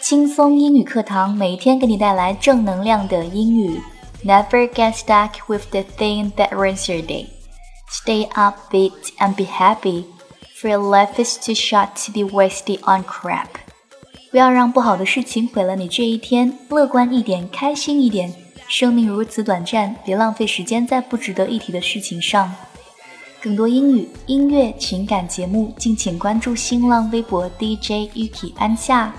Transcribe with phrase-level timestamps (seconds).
[0.00, 3.78] 轻松英语课堂每天给你带来正能量的英语。
[4.24, 7.26] Never get stuck with the thing that ruins your day.
[7.90, 10.04] Stay upbeat and be happy.
[10.56, 13.48] For your life is too short to be wasted on crap.
[14.30, 16.58] 不要让不好的事情毁了你这一天。
[16.70, 18.34] 乐观一点，开心一点。
[18.66, 22.54] 生命如此短暂，别浪费时间在不值得一提的事情上。
[23.48, 29.10] 更多英语、音乐、情感节目，敬请关注新浪微博 DJ Yuki 安夏。